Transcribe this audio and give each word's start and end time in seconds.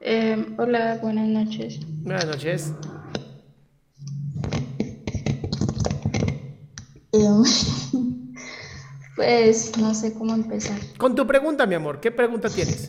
Eh, 0.00 0.54
hola, 0.58 0.98
buenas 1.02 1.28
noches. 1.28 1.80
Buenas 2.04 2.26
noches. 2.26 2.72
Em, 7.12 7.42
pues 9.16 9.76
no 9.78 9.94
sé 9.94 10.14
cómo 10.14 10.34
empezar. 10.34 10.78
Con 10.98 11.14
tu 11.14 11.26
pregunta, 11.26 11.66
mi 11.66 11.74
amor, 11.74 12.00
¿qué 12.00 12.10
pregunta 12.10 12.48
tienes? 12.48 12.88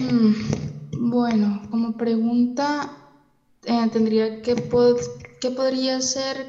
Mm, 0.00 1.10
bueno, 1.10 1.62
como 1.70 1.96
pregunta, 1.96 2.90
eh, 3.64 3.88
tendría 3.92 4.40
que 4.42 4.56
pod- 4.56 5.00
¿qué 5.40 5.50
podría 5.50 5.96
hacer 5.98 6.46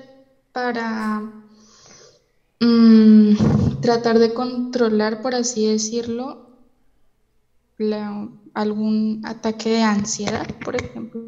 para 0.53 1.21
mm, 2.59 3.35
tratar 3.81 4.19
de 4.19 4.33
controlar, 4.33 5.21
por 5.21 5.35
así 5.35 5.65
decirlo, 5.67 6.50
la- 7.81 8.29
algún 8.53 9.21
ataque 9.25 9.69
de 9.71 9.83
ansiedad, 9.83 10.47
por 10.63 10.75
ejemplo? 10.75 11.21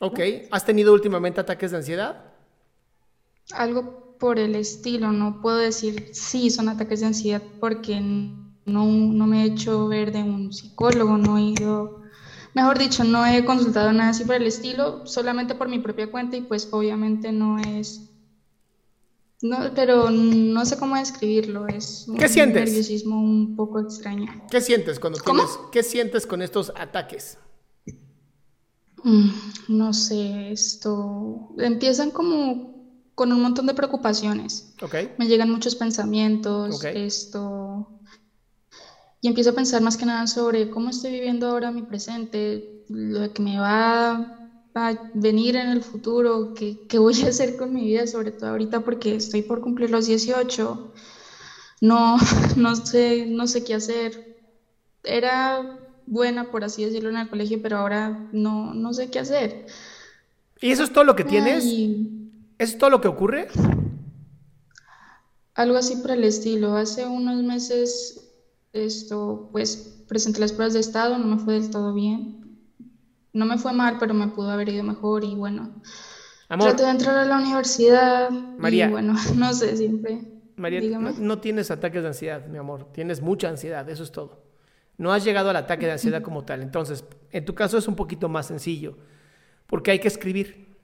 Ok. 0.00 0.20
¿Has 0.50 0.64
tenido 0.64 0.92
últimamente 0.92 1.40
ataques 1.40 1.70
de 1.70 1.76
ansiedad? 1.78 2.34
Algo 3.54 4.16
por 4.18 4.38
el 4.38 4.54
estilo, 4.56 5.12
no 5.12 5.40
puedo 5.40 5.56
decir 5.58 6.10
sí, 6.12 6.50
son 6.50 6.68
ataques 6.68 7.00
de 7.00 7.06
ansiedad 7.06 7.42
porque 7.60 8.00
no, 8.00 8.86
no 8.86 9.26
me 9.26 9.42
he 9.42 9.46
hecho 9.46 9.86
ver 9.88 10.12
de 10.12 10.22
un 10.22 10.52
psicólogo, 10.52 11.16
no 11.18 11.38
he 11.38 11.42
ido, 11.42 12.02
mejor 12.54 12.78
dicho, 12.78 13.04
no 13.04 13.24
he 13.26 13.44
consultado 13.44 13.92
nada 13.92 14.10
así 14.10 14.24
por 14.24 14.34
el 14.36 14.46
estilo, 14.46 15.06
solamente 15.06 15.54
por 15.54 15.68
mi 15.68 15.78
propia 15.78 16.10
cuenta 16.10 16.36
y 16.36 16.42
pues 16.42 16.68
obviamente 16.72 17.32
no 17.32 17.58
es, 17.58 18.07
no, 19.42 19.72
pero 19.74 20.10
no 20.10 20.64
sé 20.66 20.76
cómo 20.78 20.96
describirlo, 20.96 21.66
es 21.68 22.06
un 22.08 22.16
¿Qué 22.16 22.28
sientes? 22.28 22.64
nerviosismo 22.64 23.20
un 23.20 23.54
poco 23.56 23.80
extraño. 23.80 24.26
¿Qué 24.50 24.60
sientes 24.60 24.98
cuando 24.98 25.18
¿Cómo? 25.20 25.44
tienes, 25.44 25.58
qué 25.72 25.82
sientes 25.82 26.26
con 26.26 26.42
estos 26.42 26.72
ataques? 26.76 27.38
Mm, 29.04 29.30
No 29.68 29.92
sé, 29.92 30.50
esto, 30.52 31.50
empiezan 31.58 32.10
como 32.10 32.76
con 33.14 33.32
un 33.32 33.42
montón 33.42 33.66
de 33.66 33.74
preocupaciones. 33.74 34.74
Ok. 34.82 34.94
Me 35.18 35.26
llegan 35.26 35.50
muchos 35.50 35.74
pensamientos, 35.76 36.84
esto, 36.84 38.00
y 39.20 39.28
empiezo 39.28 39.50
a 39.50 39.54
pensar 39.54 39.82
más 39.82 39.96
que 39.96 40.06
nada 40.06 40.26
sobre 40.26 40.70
cómo 40.70 40.90
estoy 40.90 41.12
viviendo 41.12 41.48
ahora 41.48 41.70
mi 41.72 41.82
presente, 41.82 42.84
lo 42.88 43.32
que 43.32 43.42
me 43.42 43.58
va 43.58 44.47
a 44.78 45.10
venir 45.14 45.56
en 45.56 45.68
el 45.68 45.82
futuro, 45.82 46.54
qué, 46.54 46.86
qué 46.88 46.98
voy 46.98 47.14
a 47.22 47.28
hacer 47.28 47.56
con 47.56 47.72
mi 47.72 47.84
vida, 47.84 48.06
sobre 48.06 48.32
todo 48.32 48.50
ahorita 48.50 48.80
porque 48.80 49.16
estoy 49.16 49.42
por 49.42 49.60
cumplir 49.60 49.90
los 49.90 50.06
18, 50.06 50.92
no, 51.80 52.16
no 52.56 52.76
sé, 52.76 53.26
no 53.26 53.46
sé 53.46 53.64
qué 53.64 53.74
hacer. 53.74 54.36
Era 55.04 55.78
buena, 56.06 56.50
por 56.50 56.64
así 56.64 56.84
decirlo, 56.84 57.10
en 57.10 57.16
el 57.16 57.28
colegio, 57.28 57.60
pero 57.62 57.78
ahora 57.78 58.28
no, 58.32 58.74
no 58.74 58.92
sé 58.92 59.10
qué 59.10 59.18
hacer. 59.18 59.66
¿Y 60.60 60.70
eso 60.70 60.82
es 60.82 60.92
todo 60.92 61.04
lo 61.04 61.14
que 61.14 61.24
tienes? 61.24 61.64
Ay, 61.64 62.30
¿Eso 62.58 62.72
es 62.72 62.78
todo 62.78 62.90
lo 62.90 63.00
que 63.00 63.08
ocurre? 63.08 63.48
Algo 65.54 65.76
así 65.76 65.96
por 65.96 66.10
el 66.10 66.24
estilo. 66.24 66.76
Hace 66.76 67.06
unos 67.06 67.42
meses, 67.42 68.32
esto, 68.72 69.48
pues 69.52 70.04
presenté 70.08 70.40
las 70.40 70.52
pruebas 70.52 70.74
de 70.74 70.80
estado, 70.80 71.18
no 71.18 71.36
me 71.36 71.42
fue 71.42 71.54
del 71.54 71.70
todo 71.70 71.94
bien. 71.94 72.37
No 73.38 73.46
me 73.46 73.56
fue 73.56 73.72
mal, 73.72 73.98
pero 74.00 74.14
me 74.14 74.26
pudo 74.26 74.50
haber 74.50 74.68
ido 74.68 74.82
mejor 74.82 75.22
y 75.22 75.36
bueno, 75.36 75.72
Amor, 76.48 76.70
traté 76.70 76.82
de 76.82 76.90
entrar 76.90 77.16
a 77.18 77.24
la 77.24 77.36
universidad 77.36 78.30
María. 78.30 78.88
y 78.88 78.90
bueno, 78.90 79.14
no 79.36 79.54
sé, 79.54 79.76
siempre. 79.76 80.22
María, 80.56 80.80
dígame. 80.80 81.12
no, 81.12 81.18
no 81.20 81.38
tienes 81.38 81.70
ataques 81.70 82.02
de 82.02 82.08
ansiedad, 82.08 82.44
mi 82.48 82.58
amor. 82.58 82.88
Tienes 82.92 83.22
mucha 83.22 83.48
ansiedad, 83.48 83.88
eso 83.88 84.02
es 84.02 84.10
todo. 84.10 84.42
No 84.96 85.12
has 85.12 85.22
llegado 85.22 85.50
al 85.50 85.56
ataque 85.56 85.86
de 85.86 85.92
ansiedad 85.92 86.20
como 86.20 86.44
tal. 86.44 86.62
Entonces, 86.62 87.04
en 87.30 87.44
tu 87.44 87.54
caso 87.54 87.78
es 87.78 87.86
un 87.86 87.94
poquito 87.94 88.28
más 88.28 88.46
sencillo, 88.46 88.98
porque 89.68 89.92
hay 89.92 90.00
que 90.00 90.08
escribir. 90.08 90.76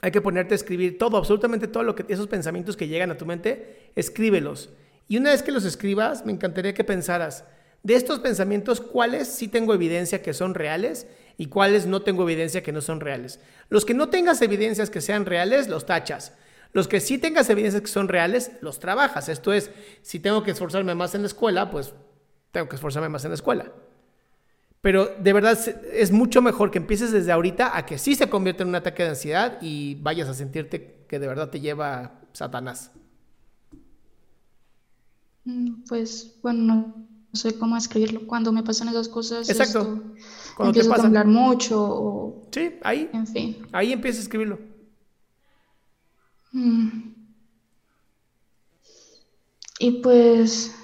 Hay 0.00 0.12
que 0.12 0.20
ponerte 0.20 0.54
a 0.54 0.56
escribir 0.56 0.96
todo, 0.96 1.16
absolutamente 1.16 1.66
todo 1.66 1.82
lo 1.82 1.96
que 1.96 2.04
esos 2.08 2.28
pensamientos 2.28 2.76
que 2.76 2.86
llegan 2.86 3.10
a 3.10 3.16
tu 3.16 3.26
mente, 3.26 3.90
escríbelos. 3.96 4.70
Y 5.08 5.16
una 5.16 5.30
vez 5.30 5.42
que 5.42 5.50
los 5.50 5.64
escribas, 5.64 6.24
me 6.24 6.30
encantaría 6.30 6.72
que 6.72 6.84
pensaras 6.84 7.44
de 7.82 7.94
estos 7.96 8.20
pensamientos 8.20 8.80
cuáles 8.80 9.26
sí 9.26 9.48
tengo 9.48 9.74
evidencia 9.74 10.22
que 10.22 10.34
son 10.34 10.54
reales 10.54 11.08
y 11.40 11.46
cuáles 11.46 11.86
no 11.86 12.02
tengo 12.02 12.24
evidencia 12.24 12.62
que 12.62 12.70
no 12.70 12.82
son 12.82 13.00
reales. 13.00 13.40
Los 13.70 13.86
que 13.86 13.94
no 13.94 14.10
tengas 14.10 14.42
evidencias 14.42 14.90
que 14.90 15.00
sean 15.00 15.24
reales, 15.24 15.68
los 15.68 15.86
tachas. 15.86 16.34
Los 16.74 16.86
que 16.86 17.00
sí 17.00 17.16
tengas 17.16 17.48
evidencias 17.48 17.80
que 17.80 17.88
son 17.88 18.08
reales, 18.08 18.52
los 18.60 18.78
trabajas. 18.78 19.30
Esto 19.30 19.54
es, 19.54 19.70
si 20.02 20.20
tengo 20.20 20.42
que 20.42 20.50
esforzarme 20.50 20.94
más 20.94 21.14
en 21.14 21.22
la 21.22 21.28
escuela, 21.28 21.70
pues 21.70 21.94
tengo 22.52 22.68
que 22.68 22.76
esforzarme 22.76 23.08
más 23.08 23.24
en 23.24 23.30
la 23.30 23.36
escuela. 23.36 23.72
Pero 24.82 25.06
de 25.18 25.32
verdad 25.32 25.58
es 25.92 26.10
mucho 26.10 26.40
mejor 26.40 26.70
que 26.70 26.78
empieces 26.78 27.12
desde 27.12 27.32
ahorita 27.32 27.76
a 27.76 27.84
que 27.84 27.98
sí 27.98 28.14
se 28.14 28.30
convierta 28.30 28.62
en 28.62 28.70
un 28.70 28.74
ataque 28.76 29.02
de 29.02 29.10
ansiedad 29.10 29.58
y 29.60 29.96
vayas 29.96 30.28
a 30.28 30.34
sentirte 30.34 31.04
que 31.06 31.18
de 31.18 31.26
verdad 31.26 31.50
te 31.50 31.60
lleva 31.60 32.20
Satanás. 32.32 32.92
Mm, 35.44 35.84
Pues 35.88 36.38
bueno, 36.42 36.62
no 36.64 37.08
sé 37.34 37.58
cómo 37.58 37.76
escribirlo. 37.76 38.26
Cuando 38.26 38.52
me 38.52 38.62
pasan 38.62 38.88
esas 38.88 39.08
cosas, 39.08 39.48
Exacto. 39.48 39.80
esto, 39.80 40.02
Cuando 40.54 40.74
te 40.74 40.82
empiezo 40.82 40.90
a 40.90 40.94
pasa. 40.94 41.02
temblar 41.02 41.26
mucho 41.26 41.82
o, 41.82 42.48
Sí, 42.52 42.74
ahí, 42.82 43.10
en 43.12 43.26
fin. 43.26 43.66
ahí 43.72 43.92
empieza 43.92 44.18
a 44.18 44.22
escribirlo. 44.22 44.58
Mm. 46.52 47.14
Y 49.78 50.02
pues, 50.02 50.74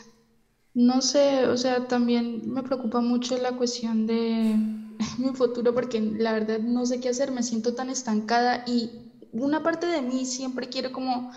no 0.74 1.02
sé, 1.02 1.46
o 1.48 1.56
sea, 1.56 1.88
también 1.88 2.52
me 2.52 2.62
preocupa 2.62 3.00
mucho 3.00 3.36
la 3.38 3.52
cuestión 3.56 4.06
de 4.06 4.56
mi 5.18 5.30
futuro 5.34 5.74
porque 5.74 6.00
la 6.00 6.32
verdad 6.32 6.60
no 6.60 6.86
sé 6.86 7.00
qué 7.00 7.10
hacer, 7.10 7.30
me 7.32 7.42
siento 7.42 7.74
tan 7.74 7.90
estancada 7.90 8.64
y 8.66 8.90
una 9.32 9.62
parte 9.62 9.86
de 9.86 10.02
mí 10.02 10.24
siempre 10.24 10.68
quiere 10.68 10.92
como 10.92 11.32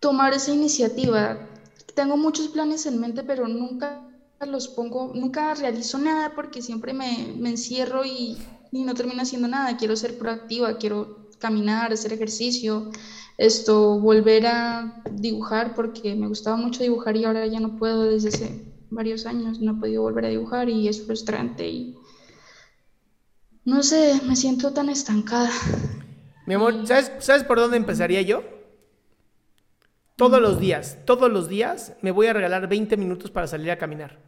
tomar 0.00 0.34
esa 0.34 0.52
iniciativa. 0.52 1.38
Tengo 1.94 2.16
muchos 2.16 2.48
planes 2.48 2.86
en 2.86 3.00
mente, 3.00 3.22
pero 3.24 3.48
nunca 3.48 4.05
los 4.44 4.68
pongo, 4.68 5.12
nunca 5.14 5.54
realizo 5.54 5.98
nada 5.98 6.34
porque 6.34 6.60
siempre 6.60 6.92
me, 6.92 7.34
me 7.38 7.50
encierro 7.50 8.04
y, 8.04 8.36
y 8.72 8.82
no 8.82 8.94
termino 8.94 9.22
haciendo 9.22 9.48
nada. 9.48 9.76
Quiero 9.76 9.96
ser 9.96 10.18
proactiva, 10.18 10.76
quiero 10.76 11.28
caminar, 11.38 11.92
hacer 11.92 12.12
ejercicio, 12.12 12.90
esto, 13.38 13.98
volver 13.98 14.46
a 14.46 15.02
dibujar 15.12 15.74
porque 15.74 16.14
me 16.14 16.28
gustaba 16.28 16.56
mucho 16.56 16.82
dibujar 16.82 17.16
y 17.16 17.24
ahora 17.24 17.46
ya 17.46 17.60
no 17.60 17.76
puedo 17.76 18.02
desde 18.02 18.28
hace 18.28 18.64
varios 18.90 19.26
años, 19.26 19.60
no 19.60 19.72
he 19.72 19.74
podido 19.76 20.02
volver 20.02 20.26
a 20.26 20.28
dibujar 20.28 20.68
y 20.68 20.88
es 20.88 21.04
frustrante 21.04 21.68
y 21.68 21.96
no 23.64 23.82
sé, 23.82 24.20
me 24.26 24.36
siento 24.36 24.72
tan 24.72 24.88
estancada. 24.88 25.50
Mi 26.46 26.54
amor, 26.54 26.86
¿sabes, 26.86 27.10
¿sabes 27.18 27.42
por 27.42 27.58
dónde 27.58 27.76
empezaría 27.76 28.22
yo? 28.22 28.55
Todos 30.16 30.40
los 30.40 30.58
días, 30.58 30.98
todos 31.04 31.30
los 31.30 31.46
días 31.46 31.94
me 32.00 32.10
voy 32.10 32.26
a 32.26 32.32
regalar 32.32 32.68
20 32.68 32.96
minutos 32.96 33.30
para 33.30 33.46
salir 33.46 33.70
a 33.70 33.76
caminar. 33.76 34.18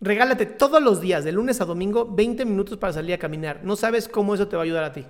Regálate 0.00 0.46
todos 0.46 0.82
los 0.82 1.00
días, 1.00 1.24
de 1.24 1.32
lunes 1.32 1.60
a 1.60 1.64
domingo, 1.64 2.04
20 2.04 2.44
minutos 2.44 2.78
para 2.78 2.92
salir 2.92 3.14
a 3.14 3.18
caminar. 3.18 3.60
No 3.62 3.76
sabes 3.76 4.08
cómo 4.08 4.34
eso 4.34 4.48
te 4.48 4.56
va 4.56 4.62
a 4.62 4.64
ayudar 4.64 4.84
a 4.84 4.92
ti. 4.92 5.06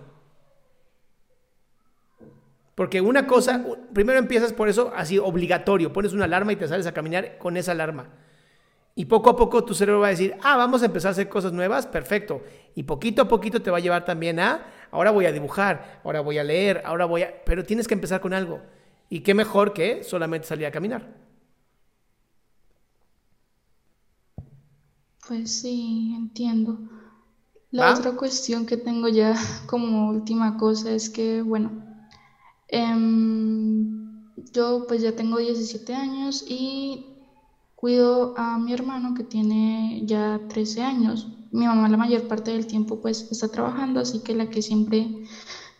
Porque 2.74 3.00
una 3.00 3.26
cosa, 3.26 3.64
primero 3.92 4.18
empiezas 4.18 4.52
por 4.52 4.68
eso 4.68 4.92
así 4.94 5.18
obligatorio, 5.18 5.92
pones 5.92 6.12
una 6.12 6.24
alarma 6.24 6.52
y 6.52 6.56
te 6.56 6.68
sales 6.68 6.86
a 6.86 6.92
caminar 6.92 7.38
con 7.38 7.56
esa 7.56 7.72
alarma. 7.72 8.10
Y 8.94 9.04
poco 9.06 9.30
a 9.30 9.36
poco 9.36 9.64
tu 9.64 9.74
cerebro 9.74 10.00
va 10.00 10.08
a 10.08 10.10
decir, 10.10 10.36
ah, 10.42 10.56
vamos 10.56 10.82
a 10.82 10.86
empezar 10.86 11.10
a 11.10 11.12
hacer 11.12 11.28
cosas 11.28 11.52
nuevas, 11.52 11.86
perfecto. 11.86 12.42
Y 12.74 12.82
poquito 12.82 13.22
a 13.22 13.28
poquito 13.28 13.62
te 13.62 13.70
va 13.70 13.78
a 13.78 13.80
llevar 13.80 14.04
también 14.04 14.40
a, 14.40 14.66
ahora 14.90 15.10
voy 15.10 15.26
a 15.26 15.32
dibujar, 15.32 16.00
ahora 16.04 16.20
voy 16.20 16.38
a 16.38 16.44
leer, 16.44 16.82
ahora 16.84 17.04
voy 17.04 17.22
a... 17.22 17.44
Pero 17.44 17.64
tienes 17.64 17.88
que 17.88 17.94
empezar 17.94 18.20
con 18.20 18.32
algo. 18.34 18.60
Y 19.10 19.20
qué 19.20 19.34
mejor 19.34 19.72
que 19.72 20.04
solamente 20.04 20.46
salir 20.46 20.66
a 20.66 20.70
caminar. 20.70 21.14
Pues 25.26 25.60
sí, 25.60 26.14
entiendo. 26.16 26.78
La 27.70 27.94
otra 27.94 28.12
cuestión 28.12 28.64
que 28.66 28.76
tengo 28.76 29.08
ya 29.08 29.34
como 29.66 30.08
última 30.08 30.56
cosa 30.56 30.90
es 30.90 31.10
que, 31.10 31.42
bueno, 31.42 31.88
Em, 32.68 34.30
yo 34.52 34.84
pues 34.86 35.02
ya 35.02 35.16
tengo 35.16 35.38
17 35.38 35.94
años 35.94 36.44
y 36.46 37.06
cuido 37.78 38.34
a 38.36 38.58
mi 38.58 38.72
hermano 38.72 39.14
que 39.14 39.22
tiene 39.22 40.02
ya 40.04 40.40
13 40.48 40.82
años. 40.82 41.28
Mi 41.52 41.64
mamá 41.64 41.88
la 41.88 41.96
mayor 41.96 42.26
parte 42.26 42.50
del 42.50 42.66
tiempo 42.66 43.00
pues 43.00 43.28
está 43.30 43.46
trabajando, 43.48 44.00
así 44.00 44.18
que 44.24 44.34
la 44.34 44.50
que 44.50 44.62
siempre 44.62 45.06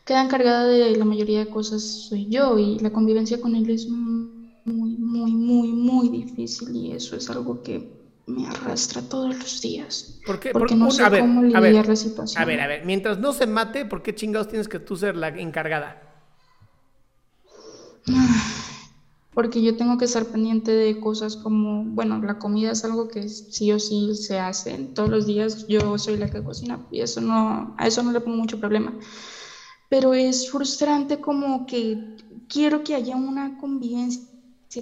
queda 0.04 0.22
encargada 0.22 0.64
de 0.64 0.94
la 0.94 1.04
mayoría 1.04 1.40
de 1.40 1.50
cosas 1.50 1.82
soy 1.82 2.28
yo 2.28 2.56
y 2.56 2.78
la 2.78 2.90
convivencia 2.90 3.40
con 3.40 3.56
él 3.56 3.68
es 3.68 3.88
muy, 3.88 4.96
muy, 4.96 5.32
muy, 5.32 5.72
muy 5.72 6.08
difícil 6.08 6.74
y 6.76 6.92
eso 6.92 7.16
es 7.16 7.28
algo 7.30 7.64
que 7.64 7.90
me 8.28 8.46
arrastra 8.46 9.02
todos 9.02 9.36
los 9.36 9.60
días. 9.60 10.20
¿Por 10.24 10.38
qué? 10.38 10.52
Porque 10.52 10.76
no 10.76 10.92
sé 10.92 11.02
cómo 11.18 11.42
lidiar 11.42 11.88
la 11.88 11.96
situación. 11.96 12.40
A 12.40 12.46
ver, 12.46 12.60
a 12.60 12.68
ver, 12.68 12.86
mientras 12.86 13.18
no 13.18 13.32
se 13.32 13.48
mate, 13.48 13.84
¿por 13.84 14.02
qué 14.04 14.14
chingados 14.14 14.46
tienes 14.46 14.68
que 14.68 14.78
tú 14.78 14.96
ser 14.96 15.16
la 15.16 15.28
encargada? 15.30 16.00
Porque 19.38 19.62
yo 19.62 19.76
tengo 19.76 19.98
que 19.98 20.06
estar 20.06 20.24
pendiente 20.24 20.72
de 20.72 20.98
cosas 20.98 21.36
como, 21.36 21.84
bueno, 21.84 22.20
la 22.20 22.40
comida 22.40 22.72
es 22.72 22.84
algo 22.84 23.06
que 23.06 23.28
sí 23.28 23.70
o 23.70 23.78
sí 23.78 24.16
se 24.16 24.40
hace. 24.40 24.76
Todos 24.96 25.08
los 25.08 25.26
días 25.26 25.68
yo 25.68 25.96
soy 25.96 26.16
la 26.16 26.28
que 26.28 26.42
cocina 26.42 26.80
y 26.90 27.02
eso 27.02 27.20
no, 27.20 27.72
a 27.78 27.86
eso 27.86 28.02
no 28.02 28.10
le 28.10 28.18
pongo 28.18 28.36
mucho 28.36 28.58
problema. 28.58 28.92
Pero 29.88 30.12
es 30.12 30.50
frustrante 30.50 31.20
como 31.20 31.66
que 31.66 32.16
quiero 32.48 32.82
que 32.82 32.96
haya 32.96 33.14
una 33.14 33.58
convivencia, 33.58 34.26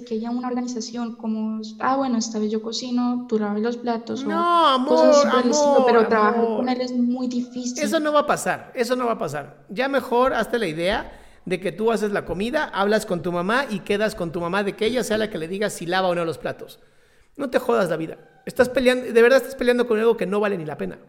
que 0.07 0.15
haya 0.15 0.31
una 0.31 0.47
organización 0.47 1.17
como, 1.17 1.61
ah, 1.77 1.95
bueno, 1.95 2.17
esta 2.17 2.39
vez 2.39 2.49
yo 2.49 2.63
cocino, 2.63 3.27
tú 3.29 3.37
lavas 3.37 3.61
los 3.61 3.77
platos. 3.77 4.25
No, 4.25 4.69
amor, 4.69 5.27
amor, 5.27 5.83
pero 5.85 6.07
trabajar 6.07 6.43
con 6.43 6.67
él 6.67 6.81
es 6.81 6.93
muy 6.93 7.27
difícil. 7.27 7.83
Eso 7.83 7.99
no 7.99 8.11
va 8.11 8.21
a 8.21 8.25
pasar, 8.25 8.71
eso 8.73 8.95
no 8.95 9.05
va 9.05 9.11
a 9.11 9.19
pasar. 9.19 9.67
Ya 9.69 9.87
mejor 9.87 10.33
hazte 10.33 10.57
la 10.57 10.65
idea 10.65 11.11
de 11.47 11.61
que 11.61 11.71
tú 11.71 11.93
haces 11.93 12.11
la 12.11 12.25
comida, 12.25 12.65
hablas 12.65 13.05
con 13.05 13.21
tu 13.21 13.31
mamá 13.31 13.67
y 13.69 13.79
quedas 13.79 14.15
con 14.15 14.33
tu 14.33 14.41
mamá 14.41 14.65
de 14.65 14.75
que 14.75 14.85
ella 14.85 15.01
sea 15.01 15.17
la 15.17 15.29
que 15.29 15.37
le 15.37 15.47
diga 15.47 15.69
si 15.69 15.85
lava 15.85 16.09
o 16.09 16.13
no 16.13 16.25
los 16.25 16.37
platos. 16.37 16.81
No 17.37 17.49
te 17.49 17.57
jodas 17.57 17.89
la 17.89 17.95
vida. 17.95 18.17
Estás 18.45 18.67
peleando, 18.67 19.05
de 19.05 19.21
verdad 19.21 19.37
estás 19.37 19.55
peleando 19.55 19.87
con 19.87 19.97
algo 19.97 20.17
que 20.17 20.25
no 20.25 20.41
vale 20.41 20.57
ni 20.57 20.65
la 20.65 20.77
pena. 20.77 20.99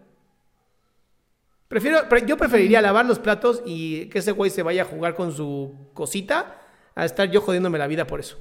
Prefiero, 1.67 1.99
yo 2.25 2.37
preferiría 2.37 2.81
lavar 2.81 3.05
los 3.05 3.19
platos 3.19 3.65
y 3.67 4.07
que 4.11 4.21
ese 4.21 4.31
güey 4.31 4.53
se 4.53 4.63
vaya 4.63 4.83
a 4.83 4.85
jugar 4.85 5.17
con 5.17 5.33
su 5.33 5.75
cosita 5.93 6.63
a 6.95 7.05
estar 7.05 7.29
yo 7.29 7.41
jodiéndome 7.41 7.79
la 7.79 7.89
vida 7.89 8.07
por 8.07 8.21
eso. 8.21 8.39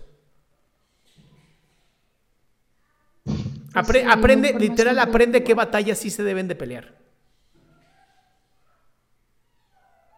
aprende, 3.74 4.54
literal, 4.54 5.00
aprende 5.00 5.44
qué 5.44 5.56
batallas 5.56 5.98
sí 5.98 6.12
se 6.12 6.22
deben 6.22 6.48
de 6.48 6.56
pelear. 6.56 6.96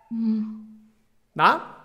Mm. 0.10 0.69
¿Va? 1.40 1.76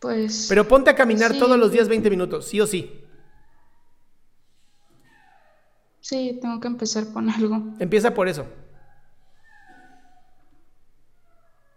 Pues. 0.00 0.46
Pero 0.48 0.68
ponte 0.68 0.90
a 0.90 0.94
caminar 0.94 1.32
todos 1.38 1.58
los 1.58 1.72
días 1.72 1.88
20 1.88 2.10
minutos, 2.10 2.46
sí 2.46 2.60
o 2.60 2.66
sí. 2.66 3.02
Sí, 6.00 6.38
tengo 6.40 6.60
que 6.60 6.68
empezar 6.68 7.12
con 7.12 7.28
algo. 7.28 7.74
Empieza 7.80 8.14
por 8.14 8.28
eso. 8.28 8.46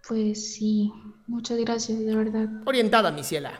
Pues 0.08 0.54
sí, 0.54 0.92
muchas 1.26 1.58
gracias, 1.58 2.00
de 2.00 2.16
verdad. 2.16 2.48
Orientada, 2.66 3.12
mi 3.12 3.24
ciela. 3.24 3.60